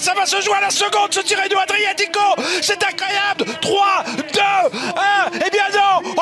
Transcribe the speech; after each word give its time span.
ça 0.00 0.14
va 0.14 0.26
se 0.26 0.40
jouer 0.40 0.54
à 0.56 0.60
la 0.60 0.70
seconde, 0.70 1.12
ce 1.12 1.20
tiré 1.20 1.48
de 1.48 1.56
Adriatico. 1.56 2.20
C'est 2.62 2.82
incroyable. 2.84 3.44
3, 3.60 4.04
2, 4.16 4.40
1. 4.40 5.30
Eh 5.46 5.50
bien 5.50 5.68
non. 5.74 6.14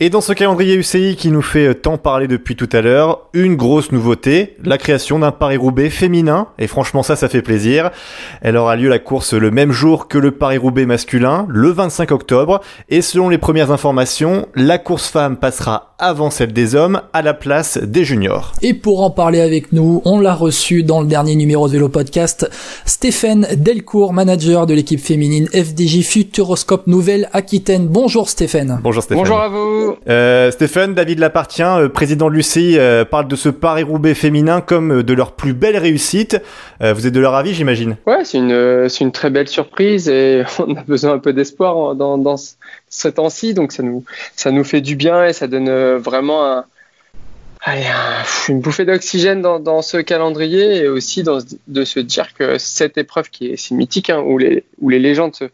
Et 0.00 0.10
dans 0.10 0.20
ce 0.20 0.32
calendrier 0.32 0.74
UCI 0.74 1.16
qui 1.16 1.30
nous 1.30 1.42
fait 1.42 1.74
tant 1.74 1.98
parler 1.98 2.28
depuis 2.28 2.56
tout 2.56 2.68
à 2.72 2.80
l'heure, 2.80 3.28
une 3.32 3.56
grosse 3.56 3.92
nouveauté, 3.92 4.56
la 4.64 4.78
création 4.78 5.18
d'un 5.18 5.32
Paris-Roubaix 5.32 5.90
féminin. 5.90 6.48
Et 6.58 6.66
franchement, 6.66 7.02
ça, 7.02 7.16
ça 7.16 7.28
fait 7.28 7.42
plaisir. 7.42 7.90
Elle 8.42 8.56
aura 8.56 8.76
lieu 8.76 8.88
la 8.88 8.98
course 8.98 9.34
le 9.34 9.50
même 9.50 9.72
jour 9.72 10.08
que 10.08 10.18
le 10.18 10.32
Paris-Roubaix 10.32 10.86
masculin, 10.86 11.46
le 11.48 11.70
25 11.70 12.10
octobre. 12.12 12.60
Et 12.88 13.02
selon 13.02 13.28
les 13.28 13.38
premières 13.38 13.70
informations, 13.70 14.46
la 14.54 14.78
course 14.78 15.08
femme 15.08 15.36
passera 15.36 15.94
avant 15.98 16.30
celle 16.30 16.52
des 16.52 16.76
hommes 16.76 17.00
à 17.12 17.22
la 17.22 17.34
place 17.34 17.78
des 17.78 18.04
juniors. 18.04 18.52
Et 18.62 18.74
pour 18.74 19.02
en 19.02 19.10
parler 19.10 19.40
avec 19.40 19.72
nous, 19.72 20.00
on 20.04 20.20
l'a 20.20 20.34
reçu 20.34 20.84
dans 20.84 21.00
le 21.00 21.08
dernier 21.08 21.34
numéro 21.34 21.66
de 21.66 21.72
Vélo 21.72 21.88
Podcast, 21.88 22.48
Stéphane 22.84 23.48
Delcourt, 23.56 24.12
manager 24.12 24.66
de 24.66 24.74
l'équipe 24.74 25.00
féminine 25.00 25.48
FDJ 25.48 26.02
Futuroscope 26.02 26.86
Nouvelle-Aquitaine. 26.86 27.88
Bonjour 27.88 28.28
Stéphane. 28.28 28.78
Bonjour 28.82 29.02
Stéphane. 29.02 29.27
Bonjour 29.28 29.42
à 29.42 29.48
vous. 29.48 29.98
Euh, 30.08 30.50
Stéphane, 30.50 30.94
David 30.94 31.18
Lapartien, 31.18 31.80
euh, 31.80 31.88
président 31.90 32.30
de 32.30 32.34
l'UCI, 32.34 32.78
euh, 32.78 33.04
parle 33.04 33.28
de 33.28 33.36
ce 33.36 33.50
Paris-Roubaix 33.50 34.14
féminin 34.14 34.62
comme 34.62 35.02
de 35.02 35.12
leur 35.12 35.32
plus 35.32 35.52
belle 35.52 35.76
réussite. 35.76 36.40
Euh, 36.80 36.94
vous 36.94 37.06
êtes 37.06 37.12
de 37.12 37.20
leur 37.20 37.34
avis, 37.34 37.52
j'imagine 37.52 37.98
Ouais, 38.06 38.24
c'est 38.24 38.38
une, 38.38 38.88
c'est 38.88 39.04
une 39.04 39.12
très 39.12 39.28
belle 39.28 39.46
surprise 39.46 40.08
et 40.08 40.44
on 40.58 40.74
a 40.74 40.82
besoin 40.82 41.12
un 41.12 41.18
peu 41.18 41.34
d'espoir 41.34 41.94
dans, 41.94 42.16
dans 42.16 42.36
ce 42.88 43.08
temps-ci, 43.08 43.52
donc 43.52 43.72
ça 43.72 43.82
nous, 43.82 44.02
ça 44.34 44.50
nous 44.50 44.64
fait 44.64 44.80
du 44.80 44.96
bien 44.96 45.26
et 45.26 45.34
ça 45.34 45.46
donne 45.46 45.68
vraiment 45.96 46.46
un, 46.50 46.64
allez, 47.60 47.84
une 48.48 48.60
bouffée 48.60 48.86
d'oxygène 48.86 49.42
dans, 49.42 49.60
dans, 49.60 49.82
ce 49.82 49.98
calendrier 49.98 50.76
et 50.76 50.88
aussi 50.88 51.22
dans, 51.22 51.40
de 51.66 51.84
se 51.84 52.00
dire 52.00 52.32
que 52.32 52.56
cette 52.56 52.96
épreuve 52.96 53.28
qui 53.28 53.48
est, 53.48 53.56
c'est 53.58 53.74
mythique, 53.74 54.08
hein, 54.08 54.22
où, 54.24 54.38
les, 54.38 54.64
où 54.80 54.88
les 54.88 54.98
légendes 54.98 55.36
se, 55.36 55.44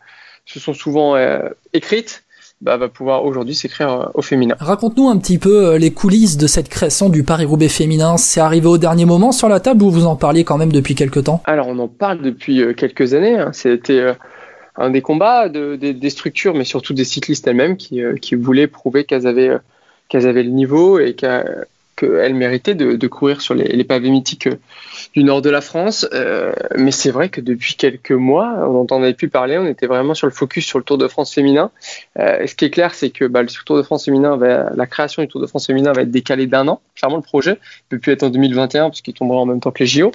se 0.46 0.60
sont 0.60 0.74
souvent 0.74 1.16
euh, 1.16 1.40
écrites, 1.72 2.22
bah, 2.64 2.78
va 2.78 2.88
pouvoir 2.88 3.24
aujourd'hui 3.24 3.54
s'écrire 3.54 3.92
euh, 3.92 4.06
au 4.14 4.22
féminin. 4.22 4.56
Raconte-nous 4.58 5.08
un 5.08 5.18
petit 5.18 5.38
peu 5.38 5.66
euh, 5.66 5.78
les 5.78 5.92
coulisses 5.92 6.38
de 6.38 6.46
cette 6.46 6.68
création 6.68 7.10
du 7.10 7.22
Paris-Roubaix 7.22 7.68
féminin. 7.68 8.16
C'est 8.16 8.40
arrivé 8.40 8.66
au 8.66 8.78
dernier 8.78 9.04
moment 9.04 9.32
sur 9.32 9.48
la 9.48 9.60
table 9.60 9.82
ou 9.82 9.90
vous 9.90 10.06
en 10.06 10.16
parliez 10.16 10.44
quand 10.44 10.56
même 10.56 10.72
depuis 10.72 10.94
quelques 10.94 11.24
temps? 11.24 11.42
Alors 11.44 11.68
on 11.68 11.78
en 11.78 11.88
parle 11.88 12.22
depuis 12.22 12.74
quelques 12.74 13.12
années. 13.12 13.38
Hein. 13.38 13.50
C'était 13.52 14.02
un 14.76 14.90
des 14.90 15.02
combats 15.02 15.48
de, 15.48 15.76
des, 15.76 15.92
des 15.92 16.10
structures, 16.10 16.54
mais 16.54 16.64
surtout 16.64 16.94
des 16.94 17.04
cyclistes 17.04 17.46
elles-mêmes 17.46 17.76
qui, 17.76 18.00
qui 18.20 18.34
voulaient 18.34 18.66
prouver 18.66 19.04
qu'elles 19.04 19.26
avaient 19.26 19.56
qu'elles 20.08 20.26
avaient 20.26 20.42
le 20.42 20.50
niveau 20.50 20.98
et 20.98 21.14
qu'elles 21.14 21.66
méritaient 22.02 22.74
de, 22.74 22.96
de, 22.96 23.06
courir 23.06 23.40
sur 23.40 23.54
les, 23.54 23.64
les, 23.64 23.84
pavés 23.84 24.10
mythiques 24.10 24.48
du 25.14 25.24
nord 25.24 25.42
de 25.42 25.50
la 25.50 25.60
France. 25.60 26.06
Euh, 26.12 26.52
mais 26.76 26.90
c'est 26.90 27.10
vrai 27.10 27.28
que 27.28 27.40
depuis 27.40 27.74
quelques 27.74 28.12
mois, 28.12 28.68
on 28.68 28.86
n'en 28.90 29.02
avait 29.02 29.14
plus 29.14 29.28
parler, 29.28 29.58
on 29.58 29.66
était 29.66 29.86
vraiment 29.86 30.14
sur 30.14 30.26
le 30.26 30.32
focus 30.32 30.66
sur 30.66 30.78
le 30.78 30.84
Tour 30.84 30.98
de 30.98 31.08
France 31.08 31.32
féminin. 31.32 31.70
Euh, 32.18 32.46
ce 32.46 32.54
qui 32.54 32.64
est 32.64 32.70
clair, 32.70 32.94
c'est 32.94 33.10
que 33.10 33.24
bah, 33.24 33.42
le 33.42 33.48
Tour 33.64 33.76
de 33.76 33.82
France 33.82 34.04
féminin, 34.04 34.36
va, 34.36 34.70
la 34.74 34.86
création 34.86 35.22
du 35.22 35.28
Tour 35.28 35.40
de 35.40 35.46
France 35.46 35.66
féminin 35.66 35.92
va 35.92 36.02
être 36.02 36.10
décalée 36.10 36.46
d'un 36.46 36.68
an. 36.68 36.80
Clairement, 36.94 37.16
le 37.16 37.22
projet 37.22 37.52
ne 37.52 37.56
peut 37.90 37.98
plus 37.98 38.12
être 38.12 38.22
en 38.22 38.30
2021 38.30 38.90
puisqu'il 38.90 39.14
tombera 39.14 39.38
en 39.38 39.46
même 39.46 39.60
temps 39.60 39.70
que 39.70 39.82
les 39.82 39.86
JO. 39.86 40.12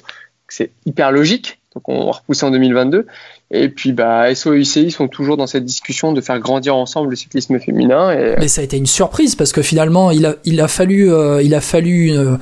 C'est 0.48 0.72
hyper 0.86 1.12
logique. 1.12 1.59
Donc 1.80 1.98
on 1.98 2.06
va 2.08 2.12
repousser 2.12 2.46
en 2.46 2.52
2022. 2.52 3.06
Et 3.52 3.70
puis, 3.70 3.94
bah, 3.94 4.34
SO 4.36 4.54
et 4.54 4.58
UCI 4.58 4.92
sont 4.92 5.08
toujours 5.08 5.36
dans 5.36 5.48
cette 5.48 5.66
discussion 5.66 6.12
de 6.12 6.22
faire 6.22 6.40
grandir 6.40 6.76
ensemble 6.76 7.10
le 7.10 7.16
cyclisme 7.16 7.60
féminin. 7.60 8.12
Et... 8.12 8.36
Mais 8.38 8.48
ça 8.48 8.62
a 8.62 8.64
été 8.64 8.78
une 8.78 8.86
surprise 8.86 9.36
parce 9.36 9.52
que 9.54 9.64
finalement, 9.64 10.12
il 10.12 10.26
a, 10.26 10.36
il 10.46 10.62
a 10.62 10.68
fallu, 10.68 11.12
euh, 11.12 11.42
il 11.42 11.56
a 11.56 11.62
fallu 11.62 12.12
euh, 12.12 12.36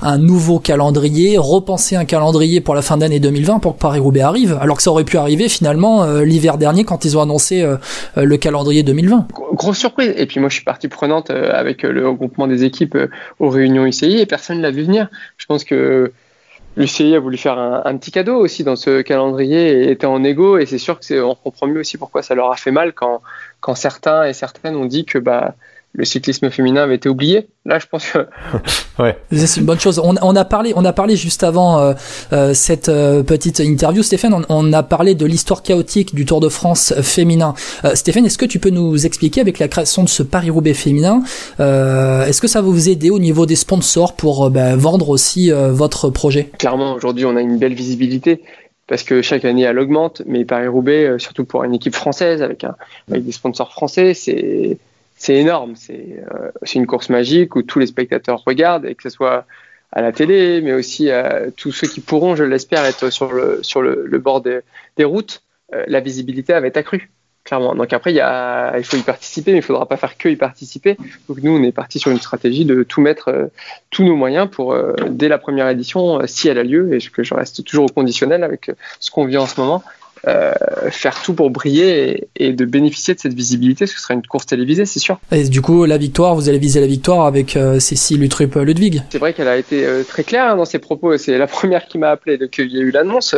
un 0.00 0.16
nouveau 0.16 0.60
calendrier, 0.60 1.36
repenser 1.36 1.96
un 1.96 2.06
calendrier 2.06 2.62
pour 2.62 2.74
la 2.74 2.80
fin 2.80 2.96
d'année 2.96 3.20
2020 3.20 3.58
pour 3.58 3.74
que 3.76 3.80
Paris-Roubaix 3.80 4.22
arrive. 4.22 4.58
Alors 4.60 4.78
que 4.78 4.82
ça 4.82 4.90
aurait 4.90 5.04
pu 5.04 5.18
arriver 5.18 5.50
finalement 5.50 6.04
euh, 6.04 6.24
l'hiver 6.24 6.56
dernier 6.56 6.84
quand 6.84 7.04
ils 7.04 7.18
ont 7.18 7.22
annoncé 7.22 7.60
euh, 7.60 7.76
le 8.16 8.36
calendrier 8.38 8.82
2020. 8.82 9.28
Grosse 9.52 9.78
surprise. 9.78 10.14
Et 10.16 10.24
puis 10.24 10.40
moi, 10.40 10.48
je 10.48 10.54
suis 10.54 10.64
partie 10.64 10.88
prenante 10.88 11.30
euh, 11.30 11.50
avec 11.52 11.82
le 11.82 12.08
regroupement 12.08 12.46
des 12.46 12.64
équipes 12.64 12.96
aux 13.38 13.50
réunions 13.50 13.84
UCI 13.84 14.20
et 14.20 14.26
personne 14.26 14.58
ne 14.58 14.62
l'a 14.62 14.70
vu 14.70 14.82
venir. 14.82 15.08
Je 15.36 15.44
pense 15.44 15.64
que 15.64 16.12
l'UCI 16.76 17.14
a 17.14 17.20
voulu 17.20 17.36
faire 17.36 17.58
un, 17.58 17.82
un, 17.84 17.96
petit 17.96 18.10
cadeau 18.10 18.36
aussi 18.36 18.64
dans 18.64 18.76
ce 18.76 19.02
calendrier 19.02 19.84
et 19.84 19.90
était 19.90 20.06
en 20.06 20.24
égo 20.24 20.58
et 20.58 20.66
c'est 20.66 20.78
sûr 20.78 20.98
que 20.98 21.04
c'est 21.04 21.20
on 21.20 21.34
comprend 21.34 21.66
mieux 21.66 21.80
aussi 21.80 21.98
pourquoi 21.98 22.22
ça 22.22 22.34
leur 22.34 22.50
a 22.50 22.56
fait 22.56 22.72
mal 22.72 22.92
quand 22.92 23.22
quand 23.60 23.74
certains 23.74 24.24
et 24.24 24.32
certaines 24.32 24.76
ont 24.76 24.86
dit 24.86 25.04
que 25.04 25.18
bah 25.18 25.54
le 25.94 26.04
cyclisme 26.04 26.50
féminin 26.50 26.82
avait 26.82 26.96
été 26.96 27.08
oublié. 27.08 27.46
Là, 27.64 27.78
je 27.78 27.86
pense 27.86 28.10
que 28.10 28.26
ouais. 28.98 29.16
c'est 29.32 29.60
une 29.60 29.66
bonne 29.66 29.78
chose. 29.78 30.00
On, 30.00 30.16
on, 30.20 30.36
a 30.36 30.44
parlé, 30.44 30.72
on 30.74 30.84
a 30.84 30.92
parlé 30.92 31.14
juste 31.14 31.44
avant 31.44 31.78
euh, 31.78 31.94
euh, 32.32 32.52
cette 32.52 32.88
euh, 32.88 33.22
petite 33.22 33.60
interview, 33.60 34.02
Stéphane. 34.02 34.34
On, 34.34 34.42
on, 34.48 34.72
a 34.72 34.82
parlé 34.82 35.14
de 35.14 35.24
l'histoire 35.24 35.62
chaotique 35.62 36.14
du 36.14 36.24
Tour 36.24 36.40
de 36.40 36.48
France 36.48 36.92
féminin. 37.00 37.54
Euh, 37.84 37.94
Stéphane, 37.94 38.26
est-ce 38.26 38.38
que 38.38 38.44
tu 38.44 38.58
peux 38.58 38.70
nous 38.70 39.06
expliquer 39.06 39.40
avec 39.40 39.60
la 39.60 39.68
création 39.68 40.02
de 40.02 40.08
ce 40.08 40.24
Paris 40.24 40.50
Roubaix 40.50 40.74
féminin, 40.74 41.22
euh, 41.60 42.26
est-ce 42.26 42.40
que 42.40 42.48
ça 42.48 42.60
va 42.60 42.68
vous 42.68 42.88
aider 42.88 43.10
au 43.10 43.20
niveau 43.20 43.46
des 43.46 43.56
sponsors 43.56 44.14
pour 44.14 44.50
ben, 44.50 44.76
vendre 44.76 45.10
aussi 45.10 45.50
votre 45.52 46.10
projet? 46.10 46.50
Clairement, 46.58 46.94
aujourd'hui, 46.94 47.24
on 47.24 47.36
a 47.36 47.40
une 47.40 47.58
belle 47.58 47.74
visibilité 47.74 48.42
parce 48.86 49.04
que 49.04 49.22
chaque 49.22 49.44
année 49.44 49.62
elle 49.62 49.78
augmente, 49.78 50.22
mais 50.26 50.44
Paris 50.44 50.66
Roubaix, 50.66 51.14
surtout 51.18 51.44
pour 51.44 51.62
une 51.64 51.74
équipe 51.74 51.94
française 51.94 52.42
avec, 52.42 52.64
un, 52.64 52.74
avec 53.08 53.24
des 53.24 53.32
sponsors 53.32 53.72
français, 53.72 54.12
c'est 54.12 54.76
c'est 55.14 55.36
énorme. 55.36 55.74
C'est 55.76 56.22
euh, 56.32 56.50
une 56.74 56.86
course 56.86 57.08
magique 57.08 57.56
où 57.56 57.62
tous 57.62 57.78
les 57.78 57.86
spectateurs 57.86 58.42
regardent 58.44 58.86
et 58.86 58.94
que 58.94 59.02
ce 59.02 59.10
soit 59.10 59.46
à 59.92 60.02
la 60.02 60.12
télé, 60.12 60.60
mais 60.60 60.72
aussi 60.72 61.10
à 61.10 61.50
tous 61.56 61.70
ceux 61.70 61.86
qui 61.86 62.00
pourront, 62.00 62.34
je 62.34 62.42
l'espère, 62.42 62.84
être 62.84 63.10
sur 63.10 63.32
le, 63.32 64.18
bord 64.18 64.40
des, 64.40 65.04
routes, 65.04 65.42
euh, 65.72 65.84
la 65.86 66.00
visibilité 66.00 66.52
va 66.52 66.66
être 66.66 66.76
accrue, 66.76 67.12
clairement. 67.44 67.76
Donc 67.76 67.92
après, 67.92 68.12
il, 68.12 68.84
faut 68.84 68.96
y 68.96 69.02
participer, 69.02 69.52
mais 69.52 69.58
il 69.58 69.60
ne 69.60 69.64
faudra 69.64 69.86
pas 69.86 69.96
faire 69.96 70.18
que 70.18 70.28
y 70.28 70.34
participer. 70.34 70.96
Donc 71.28 71.38
nous, 71.44 71.56
on 71.56 71.62
est 71.62 71.70
parti 71.70 72.00
sur 72.00 72.10
une 72.10 72.18
stratégie 72.18 72.64
de 72.64 72.82
tout 72.82 73.00
mettre, 73.00 73.28
euh, 73.28 73.46
tous 73.90 74.02
nos 74.02 74.16
moyens 74.16 74.48
pour, 74.50 74.76
dès 75.08 75.28
la 75.28 75.38
première 75.38 75.68
édition, 75.68 76.20
si 76.26 76.48
elle 76.48 76.58
a 76.58 76.64
lieu, 76.64 76.92
et 76.92 76.98
que 76.98 77.22
je 77.22 77.32
reste 77.32 77.62
toujours 77.62 77.84
au 77.84 77.88
conditionnel 77.88 78.42
avec 78.42 78.72
ce 78.98 79.12
qu'on 79.12 79.26
vit 79.26 79.38
en 79.38 79.46
ce 79.46 79.60
moment, 79.60 79.84
faire 80.90 81.22
tout 81.22 81.34
pour 81.34 81.50
briller 81.50 82.28
et, 82.36 82.46
et, 82.46 82.52
de 82.52 82.64
bénéficier 82.64 83.14
de 83.14 83.20
cette 83.20 83.34
visibilité, 83.34 83.86
ce 83.86 83.98
sera 83.98 84.14
une 84.14 84.26
course 84.26 84.46
télévisée, 84.46 84.86
c'est 84.86 85.00
sûr. 85.00 85.18
Et 85.32 85.44
du 85.44 85.60
coup, 85.60 85.84
la 85.84 85.98
victoire, 85.98 86.34
vous 86.34 86.48
allez 86.48 86.58
viser 86.58 86.80
la 86.80 86.86
victoire 86.86 87.26
avec 87.26 87.56
euh, 87.56 87.78
Cécile 87.80 88.22
Utrup 88.22 88.54
Ludwig. 88.54 89.02
C'est 89.10 89.18
vrai 89.18 89.32
qu'elle 89.32 89.48
a 89.48 89.56
été 89.56 89.84
euh, 89.84 90.02
très 90.02 90.24
claire 90.24 90.50
hein, 90.50 90.56
dans 90.56 90.64
ses 90.64 90.78
propos. 90.78 91.16
C'est 91.18 91.38
la 91.38 91.46
première 91.48 91.86
qui 91.86 91.98
m'a 91.98 92.10
appelé 92.10 92.38
dès 92.38 92.48
qu'il 92.48 92.70
y 92.72 92.78
a 92.78 92.82
eu 92.82 92.90
l'annonce. 92.90 93.34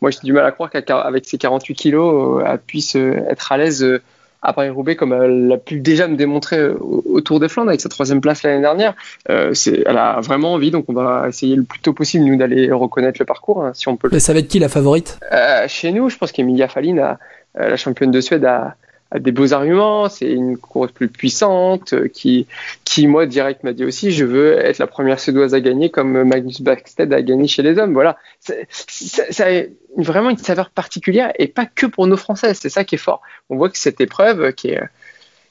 Moi, 0.00 0.10
j'ai 0.10 0.20
du 0.22 0.32
mal 0.32 0.46
à 0.46 0.52
croire 0.52 0.70
qu'avec 0.70 1.26
ses 1.26 1.38
48 1.38 1.74
kilos, 1.74 2.42
elle 2.46 2.58
puisse 2.58 2.94
être 2.94 3.52
à 3.52 3.58
l'aise 3.58 4.00
à 4.42 4.52
Paris-Roubaix, 4.52 4.96
comme 4.96 5.12
elle 5.12 5.50
a 5.52 5.56
pu 5.56 5.80
déjà 5.80 6.06
me 6.06 6.16
démontrer 6.16 6.68
au, 6.68 7.02
au 7.06 7.20
Tour 7.20 7.40
des 7.40 7.48
Flandres 7.48 7.70
avec 7.70 7.80
sa 7.80 7.88
troisième 7.88 8.20
place 8.20 8.42
l'année 8.42 8.60
dernière. 8.60 8.94
Euh, 9.30 9.52
elle 9.66 9.96
a 9.96 10.20
vraiment 10.20 10.52
envie, 10.52 10.70
donc 10.70 10.84
on 10.88 10.92
va 10.92 11.26
essayer 11.28 11.56
le 11.56 11.64
plus 11.64 11.80
tôt 11.80 11.92
possible, 11.92 12.24
nous, 12.24 12.36
d'aller 12.36 12.70
reconnaître 12.70 13.18
le 13.20 13.26
parcours, 13.26 13.64
hein, 13.64 13.72
si 13.74 13.88
on 13.88 13.96
peut. 13.96 14.08
Mais 14.12 14.20
ça 14.20 14.32
va 14.32 14.38
être 14.38 14.48
qui 14.48 14.58
la 14.58 14.68
favorite? 14.68 15.18
Euh, 15.32 15.64
Chez 15.66 15.92
nous, 15.92 16.08
je 16.08 16.16
pense 16.16 16.32
qu'Emilia 16.32 16.68
Fallin, 16.68 16.98
a, 16.98 17.18
la 17.54 17.76
championne 17.76 18.10
de 18.10 18.20
Suède, 18.20 18.44
a, 18.44 18.76
a 19.10 19.18
des 19.18 19.32
beaux 19.32 19.54
arguments, 19.54 20.08
c'est 20.08 20.30
une 20.30 20.58
course 20.58 20.92
plus 20.92 21.08
puissante, 21.08 21.94
qui, 22.12 22.46
qui 22.84 23.06
moi 23.06 23.26
direct 23.26 23.64
m'a 23.64 23.72
dit 23.72 23.84
aussi, 23.84 24.12
je 24.12 24.24
veux 24.24 24.58
être 24.58 24.78
la 24.78 24.86
première 24.86 25.18
suédoise 25.18 25.54
à 25.54 25.60
gagner 25.60 25.90
comme 25.90 26.24
Magnus 26.24 26.60
Backstead 26.60 27.12
a 27.12 27.22
gagné 27.22 27.48
chez 27.48 27.62
les 27.62 27.78
hommes. 27.78 27.94
Voilà, 27.94 28.18
ça 28.40 29.46
a 29.46 29.62
vraiment 29.96 30.30
une 30.30 30.36
saveur 30.36 30.70
particulière 30.70 31.32
et 31.38 31.48
pas 31.48 31.64
que 31.64 31.86
pour 31.86 32.06
nos 32.06 32.16
Françaises, 32.16 32.58
c'est 32.60 32.68
ça 32.68 32.84
qui 32.84 32.96
est 32.96 32.98
fort. 32.98 33.22
On 33.48 33.56
voit 33.56 33.70
que 33.70 33.78
cette 33.78 34.00
épreuve, 34.00 34.52
qui 34.52 34.68
est 34.68 34.80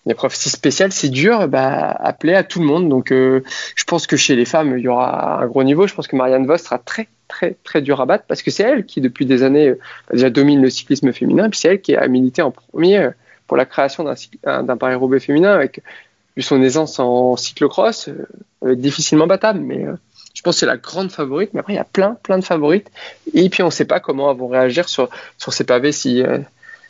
une 0.06 0.12
épreuve 0.12 0.36
si 0.36 0.50
spéciale, 0.50 0.92
c'est 0.92 1.10
dur, 1.10 1.48
bah, 1.48 1.90
appelé 1.90 2.34
à 2.34 2.44
tout 2.44 2.60
le 2.60 2.66
monde. 2.66 2.88
Donc 2.88 3.12
euh, 3.12 3.44
je 3.76 3.84
pense 3.84 4.06
que 4.06 4.16
chez 4.16 4.36
les 4.36 4.46
femmes, 4.46 4.78
il 4.78 4.84
y 4.84 4.88
aura 4.88 5.42
un 5.42 5.48
gros 5.48 5.64
niveau. 5.64 5.88
Je 5.88 5.96
pense 5.96 6.08
que 6.08 6.16
Marianne 6.16 6.46
Vos 6.46 6.58
sera 6.58 6.78
très 6.78 7.08
très 7.28 7.58
très 7.64 7.82
dur 7.82 8.00
à 8.00 8.06
battre 8.06 8.24
parce 8.26 8.42
que 8.42 8.52
c'est 8.52 8.64
elle 8.64 8.86
qui 8.86 9.02
depuis 9.02 9.26
des 9.26 9.44
années 9.44 9.72
bah, 9.72 10.14
déjà 10.14 10.30
domine 10.30 10.62
le 10.62 10.70
cyclisme 10.70 11.12
féminin, 11.12 11.50
puis 11.50 11.60
c'est 11.60 11.70
elle 11.70 11.82
qui 11.82 11.96
a 11.96 12.08
milité 12.08 12.42
en 12.42 12.52
premier 12.52 13.10
pour 13.48 13.58
la 13.58 13.66
création 13.66 14.04
d'un 14.44 14.78
Paris-Roubaix 14.78 15.20
féminin 15.20 15.54
avec 15.54 15.82
vu 16.36 16.44
son 16.44 16.62
aisance 16.62 17.00
en 17.00 17.36
cyclocross, 17.36 18.10
euh, 18.64 18.76
difficilement 18.76 19.26
battable, 19.26 19.60
mais 19.60 19.86
euh, 19.86 19.96
je 20.36 20.44
pense 20.44 20.56
que 20.56 20.60
c'est 20.60 20.66
la 20.68 20.78
grande 20.78 21.12
favorite. 21.12 21.50
Mais 21.54 21.62
après, 21.62 21.74
il 21.74 21.78
y 21.78 21.80
a 21.80 21.84
plein, 21.84 22.16
plein 22.22 22.38
de 22.38 22.44
favorites. 22.44 22.92
Et 23.34 23.50
puis, 23.50 23.64
on 23.64 23.68
ne 23.68 23.72
sait 23.72 23.86
pas 23.86 24.00
comment 24.00 24.32
elles 24.32 24.38
vont 24.38 24.48
réagir 24.48 24.88
sur, 24.88 25.10
sur 25.38 25.52
ces 25.52 25.64
pavés 25.64 25.92
si, 25.92 26.22
euh, 26.22 26.38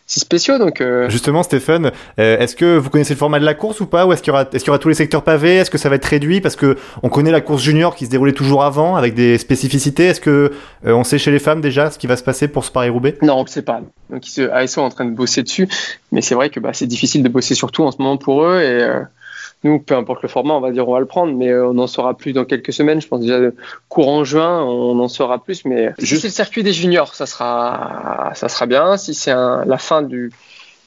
si 0.08 0.22
spéciaux. 0.22 0.58
Donc, 0.58 0.82
euh... 0.82 1.10
Justement, 1.10 1.44
Stéphane, 1.44 1.92
euh, 2.20 2.40
est-ce 2.40 2.56
que 2.56 2.78
vous 2.78 2.90
connaissez 2.90 3.14
le 3.14 3.20
format 3.20 3.40
de 3.40 3.46
la 3.46 3.54
course 3.54 3.82
ou 3.82 3.86
pas 3.86 4.08
Ou 4.08 4.14
est-ce 4.14 4.24
qu'il 4.24 4.32
y, 4.32 4.34
aura, 4.34 4.44
est 4.44 4.58
qu'il 4.58 4.68
y 4.68 4.70
aura 4.70 4.80
tous 4.80 4.88
les 4.88 4.96
secteurs 4.96 5.24
pavés? 5.24 5.58
Est-ce 5.58 5.70
que 5.70 5.78
ça 5.78 5.90
va 5.90 5.96
être 5.96 6.06
réduit? 6.06 6.42
Parce 6.42 6.56
que 6.56 6.78
on 7.04 7.10
connaît 7.10 7.32
la 7.32 7.42
course 7.42 7.62
junior 7.62 7.96
qui 7.96 8.06
se 8.06 8.10
déroulait 8.10 8.32
toujours 8.32 8.64
avant 8.64 8.96
avec 8.96 9.14
des 9.14 9.38
spécificités. 9.38 10.06
Est-ce 10.06 10.22
que 10.22 10.52
euh, 10.86 10.94
on 10.94 11.04
sait 11.04 11.20
chez 11.20 11.32
les 11.32 11.40
femmes 11.40 11.62
déjà 11.62 11.92
ce 11.92 12.00
qui 12.00 12.08
va 12.08 12.16
se 12.16 12.24
passer 12.24 12.48
pour 12.48 12.64
ce 12.64 12.72
Paris-Roubaix? 12.72 13.18
Non, 13.22 13.40
on 13.40 13.44
ne 13.44 13.48
sait 13.48 13.62
pas. 13.62 13.82
Donc, 14.10 14.24
ASO 14.52 14.82
est 14.82 14.84
en 14.84 14.90
train 14.90 15.06
de 15.06 15.12
bosser 15.12 15.44
dessus. 15.44 15.68
Mais 16.14 16.22
c'est 16.22 16.36
vrai 16.36 16.50
que 16.50 16.62
bah, 16.62 16.72
c'est 16.72 16.88
difficile 16.88 17.22
de 17.22 17.30
bosser 17.30 17.54
sur 17.54 17.72
tout 17.72 17.84
en 17.84 17.92
ce 17.92 17.98
moment 18.00 18.18
pour 18.18 18.44
eux. 18.46 18.62
Et 18.62 18.82
nous, 19.64 19.80
peu 19.80 19.96
importe 19.96 20.22
le 20.22 20.30
format, 20.30 20.54
on 20.54 20.60
va 20.62 20.72
dire 20.72 20.88
on 20.88 20.94
va 20.94 21.00
le 21.00 21.06
prendre, 21.06 21.34
mais 21.34 21.50
euh, 21.50 21.68
on 21.68 21.78
en 21.80 21.88
saura 21.88 22.16
plus 22.16 22.34
dans 22.34 22.46
quelques 22.46 22.74
semaines. 22.74 23.02
Je 23.02 23.08
pense 23.08 23.22
déjà 23.22 23.40
courant 23.90 24.24
juin, 24.24 24.64
on 24.64 25.00
en 25.00 25.08
saura 25.08 25.44
plus. 25.44 25.66
Mais 25.66 25.94
si 26.00 26.18
c'est 26.18 26.28
le 26.28 26.34
circuit 26.34 26.64
des 26.64 26.74
juniors, 26.74 27.16
ça 27.16 27.26
sera, 27.26 28.32
ça 28.36 28.50
sera 28.50 28.66
bien. 28.66 28.98
Si 28.98 29.14
c'est 29.14 29.34
la 29.34 29.78
fin 29.78 30.02
du, 30.04 30.32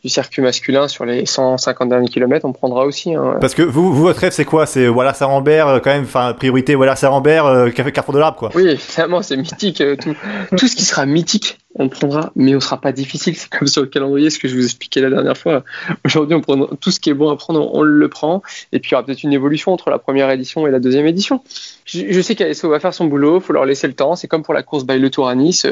du 0.03 0.09
circuit 0.09 0.41
masculin 0.41 0.89
sur 0.89 1.05
les 1.05 1.27
150 1.27 1.89
derniers 1.89 2.09
kilomètres, 2.09 2.47
on 2.47 2.53
prendra 2.53 2.87
aussi. 2.87 3.15
Hein. 3.15 3.37
Parce 3.41 3.55
que 3.55 3.63
vous, 3.63 3.93
vous, 3.93 4.03
votre 4.03 4.21
rêve, 4.21 4.33
c'est 4.33 4.47
quoi? 4.47 4.65
C'est 4.65 4.87
voilà 4.87 5.13
Sarambert, 5.13 5.69
euh, 5.69 5.79
quand 5.79 5.91
même, 5.91 6.05
enfin 6.05 6.33
priorité 6.33 6.75
voilà 6.75 6.97
Sarambert, 6.97 7.45
euh, 7.45 7.71
Carrefour 7.71 8.15
de 8.15 8.19
l'Arbre, 8.19 8.39
quoi. 8.39 8.51
Oui, 8.55 8.67
évidemment, 8.67 9.21
c'est 9.21 9.37
mythique. 9.37 9.81
Euh, 9.83 9.97
tout, 9.97 10.15
tout 10.57 10.69
ce 10.69 10.75
qui 10.75 10.85
sera 10.85 11.05
mythique, 11.05 11.59
on 11.75 11.91
prendra, 11.91 12.33
mais 12.35 12.57
on 12.57 12.61
sera 12.61 12.81
pas 12.81 12.93
difficile. 12.93 13.37
C'est 13.37 13.51
comme 13.51 13.69
sur 13.69 13.83
le 13.83 13.89
calendrier, 13.89 14.31
ce 14.31 14.39
que 14.39 14.49
je 14.49 14.55
vous 14.55 14.65
expliquais 14.65 15.03
la 15.03 15.11
dernière 15.11 15.37
fois. 15.37 15.65
Aujourd'hui, 16.07 16.35
on 16.35 16.41
prend 16.41 16.57
tout 16.81 16.91
ce 16.91 16.99
qui 16.99 17.11
est 17.11 17.15
bon 17.15 17.29
à 17.29 17.37
prendre, 17.37 17.75
on 17.75 17.83
le 17.83 18.09
prend. 18.09 18.43
Et 18.73 18.79
puis, 18.79 18.91
il 18.91 18.93
y 18.93 18.95
aura 18.95 19.05
peut-être 19.05 19.23
une 19.23 19.35
évolution 19.35 19.73
entre 19.73 19.91
la 19.91 19.99
première 19.99 20.31
édition 20.31 20.67
et 20.67 20.71
la 20.71 20.81
deuxième 20.81 21.07
édition. 21.07 21.43
Je, 21.85 22.05
je 22.09 22.21
sais 22.23 22.35
qu'ASO 22.35 22.71
va 22.71 22.81
faire 22.81 22.95
son 22.95 23.05
boulot, 23.05 23.41
faut 23.41 23.53
leur 23.53 23.67
laisser 23.67 23.87
le 23.87 23.95
temps. 23.95 24.17
C'est 24.17 24.29
comme 24.29 24.43
pour 24.43 24.55
la 24.55 24.63
course 24.63 24.85
by 24.87 24.99
le 24.99 25.11
Tour 25.11 25.29
à 25.29 25.35
Nice. 25.35 25.67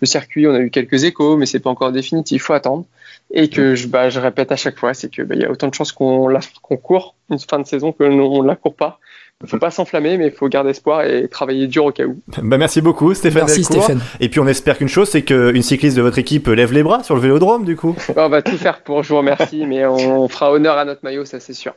Le 0.00 0.06
circuit, 0.06 0.46
on 0.46 0.54
a 0.54 0.60
eu 0.60 0.70
quelques 0.70 1.02
échos, 1.02 1.36
mais 1.36 1.46
c'est 1.46 1.60
pas 1.60 1.70
encore 1.70 1.90
définitif. 1.90 2.36
Il 2.36 2.44
faut 2.44 2.52
attendre 2.52 2.84
et 3.32 3.48
que 3.48 3.74
je, 3.74 3.88
bah, 3.88 4.10
je 4.10 4.20
répète 4.20 4.52
à 4.52 4.56
chaque 4.56 4.78
fois, 4.78 4.94
c'est 4.94 5.10
que 5.10 5.22
bah, 5.22 5.34
il 5.34 5.42
y 5.42 5.44
a 5.44 5.50
autant 5.50 5.68
de 5.68 5.74
chances 5.74 5.92
qu'on 5.92 6.28
qu'on 6.62 6.76
court 6.76 7.14
une 7.30 7.38
fin 7.38 7.58
de 7.58 7.66
saison 7.66 7.92
que 7.92 8.04
on 8.04 8.42
la 8.42 8.56
court 8.56 8.74
pas. 8.74 8.98
Il 9.44 9.48
faut 9.48 9.58
pas 9.58 9.72
s'enflammer, 9.72 10.18
mais 10.18 10.26
il 10.26 10.32
faut 10.32 10.48
garder 10.48 10.70
espoir 10.70 11.02
et 11.04 11.26
travailler 11.26 11.66
dur 11.66 11.86
au 11.86 11.92
cas 11.92 12.04
où. 12.04 12.20
Bah 12.42 12.58
merci 12.58 12.80
beaucoup 12.80 13.12
Stéphane 13.14 13.44
Merci 13.46 13.64
Stéphane. 13.64 14.00
Et 14.20 14.28
puis 14.28 14.38
on 14.38 14.46
espère 14.46 14.78
qu'une 14.78 14.88
chose, 14.88 15.08
c'est 15.08 15.22
qu'une 15.22 15.62
cycliste 15.62 15.96
de 15.96 16.02
votre 16.02 16.18
équipe 16.18 16.46
lève 16.46 16.72
les 16.72 16.82
bras 16.82 17.02
sur 17.02 17.14
le 17.14 17.20
vélodrome 17.20 17.64
du 17.64 17.76
coup. 17.76 17.96
on 18.16 18.28
va 18.28 18.42
tout 18.42 18.56
faire 18.56 18.82
pour, 18.82 19.02
je 19.02 19.08
vous 19.08 19.16
remercie, 19.16 19.64
mais 19.66 19.84
on 19.86 20.28
fera 20.28 20.52
honneur 20.52 20.78
à 20.78 20.84
notre 20.84 21.00
maillot, 21.02 21.24
ça 21.24 21.40
c'est 21.40 21.54
sûr. 21.54 21.70